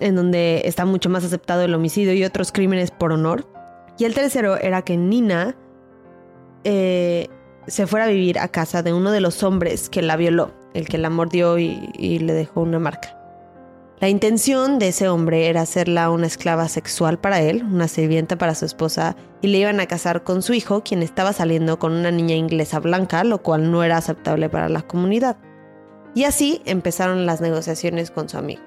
en 0.00 0.16
donde 0.16 0.62
está 0.64 0.84
mucho 0.84 1.08
más 1.08 1.24
aceptado 1.24 1.62
el 1.62 1.74
homicidio 1.74 2.12
y 2.12 2.24
otros 2.24 2.52
crímenes 2.52 2.90
por 2.90 3.12
honor. 3.12 3.46
Y 3.98 4.04
el 4.04 4.14
tercero 4.14 4.56
era 4.56 4.82
que 4.82 4.96
Nina 4.96 5.56
eh, 6.64 7.28
se 7.66 7.86
fuera 7.86 8.06
a 8.06 8.08
vivir 8.08 8.38
a 8.38 8.48
casa 8.48 8.82
de 8.82 8.92
uno 8.92 9.10
de 9.12 9.20
los 9.20 9.42
hombres 9.42 9.88
que 9.88 10.02
la 10.02 10.16
violó, 10.16 10.52
el 10.74 10.88
que 10.88 10.98
la 10.98 11.10
mordió 11.10 11.58
y, 11.58 12.18
le 12.18 12.32
dejó 12.32 12.60
una 12.60 12.78
marca. 12.78 13.16
La 14.00 14.08
intención 14.08 14.78
de 14.78 14.88
ese 14.88 15.10
hombre 15.10 15.48
era 15.48 15.60
hacerla 15.60 16.08
una 16.08 16.26
esclava 16.26 16.68
sexual 16.68 17.18
para 17.18 17.42
él, 17.42 17.62
una 17.62 17.86
sirvienta 17.86 18.38
para 18.38 18.54
su 18.54 18.64
esposa, 18.64 19.14
y 19.42 19.48
le 19.48 19.58
iban 19.58 19.78
a 19.78 19.86
casar 19.86 20.24
con 20.24 20.40
su 20.40 20.54
hijo, 20.54 20.82
quien 20.82 21.02
estaba 21.02 21.34
saliendo 21.34 21.78
con 21.78 21.92
una 21.92 22.10
niña 22.10 22.34
inglesa 22.34 22.80
blanca, 22.80 23.24
lo 23.24 23.42
cual 23.42 23.70
no 23.70 23.84
era 23.84 23.98
aceptable 23.98 24.48
para 24.48 24.70
la 24.70 24.80
comunidad. 24.80 25.36
Y 26.14 26.24
así 26.24 26.62
empezaron 26.64 27.26
las 27.26 27.42
negociaciones 27.42 28.10
con 28.10 28.30
su 28.30 28.38
amigo. 28.38 28.62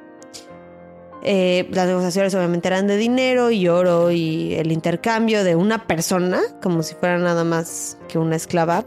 Eh, 1.23 1.67
las 1.71 1.87
negociaciones 1.87 2.35
obviamente 2.35 2.67
eran 2.67 2.85
de 2.85 2.97
dinero 2.97 3.50
y 3.50 3.67
oro 3.67 4.11
y 4.11 4.53
el 4.53 4.72
intercambio 4.72 5.43
de 5.43 5.55
una 5.55 5.87
persona, 5.87 6.41
como 6.61 6.83
si 6.83 6.93
fuera 6.93 7.17
nada 7.17 7.43
más 7.43 7.98
que 8.07 8.19
una 8.19 8.35
esclava. 8.35 8.85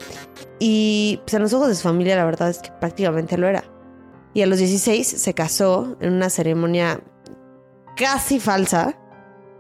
Y 0.61 1.21
pues 1.27 1.41
los 1.43 1.53
ojos 1.55 1.67
de 1.69 1.75
su 1.75 1.83
familia 1.83 2.15
la 2.15 2.25
verdad 2.25 2.51
es 2.51 2.61
que 2.61 2.71
prácticamente 2.79 3.37
lo 3.37 3.49
era. 3.49 3.65
Y 4.37 4.43
a 4.43 4.47
los 4.47 4.59
16 4.59 5.07
se 5.07 5.33
casó 5.33 5.97
en 5.99 6.13
una 6.13 6.29
ceremonia 6.29 7.01
casi 7.97 8.39
falsa 8.39 8.95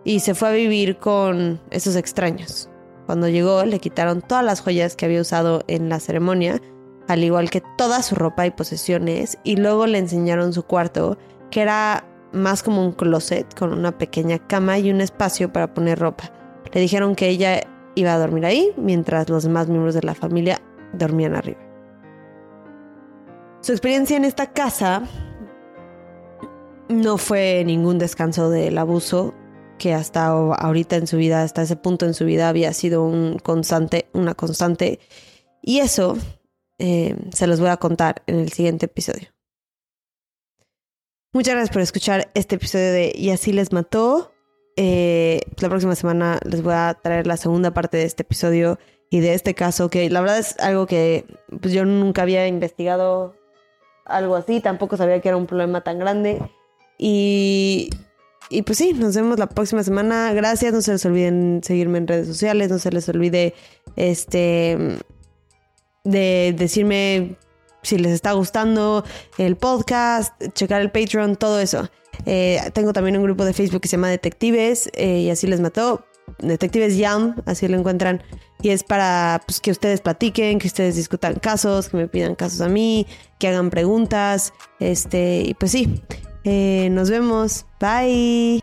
y 0.04 0.20
se 0.20 0.34
fue 0.34 0.50
a 0.50 0.52
vivir 0.52 0.98
con 0.98 1.62
esos 1.70 1.96
extraños. 1.96 2.68
Cuando 3.06 3.26
llegó 3.26 3.64
le 3.64 3.78
quitaron 3.78 4.20
todas 4.20 4.44
las 4.44 4.60
joyas 4.60 4.94
que 4.94 5.06
había 5.06 5.22
usado 5.22 5.64
en 5.66 5.88
la 5.88 5.98
ceremonia, 5.98 6.60
al 7.08 7.24
igual 7.24 7.48
que 7.48 7.62
toda 7.78 8.02
su 8.02 8.16
ropa 8.16 8.46
y 8.46 8.50
posesiones, 8.50 9.38
y 9.44 9.56
luego 9.56 9.86
le 9.86 9.96
enseñaron 9.96 10.52
su 10.52 10.62
cuarto, 10.64 11.16
que 11.50 11.62
era 11.62 12.04
más 12.32 12.62
como 12.62 12.84
un 12.84 12.92
closet 12.92 13.58
con 13.58 13.72
una 13.72 13.96
pequeña 13.96 14.46
cama 14.46 14.78
y 14.78 14.90
un 14.90 15.00
espacio 15.00 15.50
para 15.54 15.72
poner 15.72 15.98
ropa. 15.98 16.30
Le 16.74 16.82
dijeron 16.82 17.14
que 17.14 17.30
ella 17.30 17.62
iba 17.94 18.12
a 18.12 18.18
dormir 18.18 18.44
ahí 18.44 18.74
mientras 18.76 19.30
los 19.30 19.44
demás 19.44 19.68
miembros 19.68 19.94
de 19.94 20.02
la 20.02 20.14
familia 20.14 20.60
dormían 20.92 21.34
arriba. 21.34 21.65
Su 23.66 23.72
experiencia 23.72 24.16
en 24.16 24.24
esta 24.24 24.52
casa 24.52 25.08
no 26.88 27.18
fue 27.18 27.64
ningún 27.66 27.98
descanso 27.98 28.48
del 28.48 28.78
abuso 28.78 29.34
que 29.76 29.92
hasta 29.92 30.28
ahorita 30.28 30.94
en 30.94 31.08
su 31.08 31.16
vida, 31.16 31.42
hasta 31.42 31.62
ese 31.62 31.74
punto 31.74 32.06
en 32.06 32.14
su 32.14 32.26
vida 32.26 32.48
había 32.48 32.72
sido 32.72 33.02
un 33.02 33.40
constante, 33.40 34.06
una 34.12 34.36
constante. 34.36 35.00
Y 35.62 35.80
eso 35.80 36.16
eh, 36.78 37.16
se 37.34 37.48
los 37.48 37.58
voy 37.58 37.70
a 37.70 37.76
contar 37.76 38.22
en 38.28 38.38
el 38.38 38.52
siguiente 38.52 38.86
episodio. 38.86 39.30
Muchas 41.32 41.54
gracias 41.54 41.72
por 41.72 41.82
escuchar 41.82 42.30
este 42.34 42.54
episodio 42.54 42.92
de 42.92 43.12
Y 43.16 43.30
así 43.30 43.52
les 43.52 43.72
mató. 43.72 44.32
Eh, 44.76 45.40
la 45.58 45.68
próxima 45.68 45.96
semana 45.96 46.38
les 46.48 46.62
voy 46.62 46.74
a 46.74 46.96
traer 47.02 47.26
la 47.26 47.36
segunda 47.36 47.74
parte 47.74 47.96
de 47.96 48.04
este 48.04 48.22
episodio 48.22 48.78
y 49.10 49.18
de 49.18 49.34
este 49.34 49.54
caso, 49.54 49.90
que 49.90 50.08
la 50.08 50.20
verdad 50.20 50.38
es 50.38 50.56
algo 50.60 50.86
que 50.86 51.26
pues, 51.60 51.74
yo 51.74 51.84
nunca 51.84 52.22
había 52.22 52.46
investigado 52.46 53.34
algo 54.06 54.36
así, 54.36 54.60
tampoco 54.60 54.96
sabía 54.96 55.20
que 55.20 55.28
era 55.28 55.36
un 55.36 55.46
problema 55.46 55.82
tan 55.82 55.98
grande. 55.98 56.40
Y, 56.98 57.90
y 58.48 58.62
pues 58.62 58.78
sí, 58.78 58.92
nos 58.94 59.14
vemos 59.14 59.38
la 59.38 59.48
próxima 59.48 59.82
semana. 59.82 60.32
Gracias, 60.32 60.72
no 60.72 60.80
se 60.80 60.92
les 60.92 61.04
olviden 61.04 61.60
seguirme 61.62 61.98
en 61.98 62.06
redes 62.06 62.26
sociales, 62.26 62.70
no 62.70 62.78
se 62.78 62.90
les 62.90 63.08
olvide 63.08 63.54
este 63.96 64.98
de 66.04 66.54
decirme 66.56 67.36
si 67.82 67.98
les 67.98 68.12
está 68.12 68.32
gustando 68.32 69.04
el 69.38 69.56
podcast, 69.56 70.32
checar 70.54 70.80
el 70.80 70.90
Patreon, 70.90 71.36
todo 71.36 71.60
eso. 71.60 71.88
Eh, 72.24 72.60
tengo 72.72 72.92
también 72.92 73.16
un 73.16 73.24
grupo 73.24 73.44
de 73.44 73.52
Facebook 73.52 73.82
que 73.82 73.88
se 73.88 73.96
llama 73.96 74.08
Detectives 74.08 74.90
eh, 74.94 75.20
y 75.20 75.30
así 75.30 75.46
les 75.46 75.60
mató. 75.60 76.04
Detectives 76.38 76.96
Yam, 76.96 77.36
así 77.46 77.68
lo 77.68 77.78
encuentran. 77.78 78.22
Y 78.62 78.70
es 78.70 78.84
para 78.84 79.42
pues, 79.46 79.60
que 79.60 79.70
ustedes 79.70 80.00
platiquen, 80.00 80.58
que 80.58 80.66
ustedes 80.66 80.96
discutan 80.96 81.34
casos, 81.34 81.88
que 81.88 81.96
me 81.96 82.08
pidan 82.08 82.34
casos 82.34 82.60
a 82.60 82.68
mí, 82.68 83.06
que 83.38 83.48
hagan 83.48 83.70
preguntas. 83.70 84.52
Este, 84.80 85.42
y 85.46 85.54
pues 85.54 85.72
sí, 85.72 86.02
eh, 86.44 86.88
nos 86.90 87.10
vemos. 87.10 87.66
Bye. 87.80 88.62